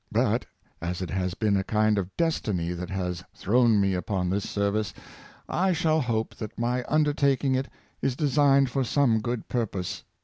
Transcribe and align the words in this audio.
But, 0.11 0.47
as 0.81 1.03
it 1.03 1.11
has 1.11 1.35
been 1.35 1.55
a 1.55 1.63
kind 1.63 1.99
of 1.99 2.17
destiny 2.17 2.71
that 2.71 2.89
has 2.89 3.23
thrown 3.35 3.79
me 3.79 3.93
upon 3.93 4.31
this 4.31 4.49
service, 4.49 4.95
I 5.47 5.73
shall 5.73 6.01
hope 6.01 6.33
that 6.37 6.57
my 6.57 6.83
un 6.87 7.03
dertaking 7.05 7.53
it 7.55 7.67
is 8.01 8.15
designed 8.15 8.71
for 8.71 8.83
some 8.83 9.19
good 9.21 9.47
purpose. 9.47 10.03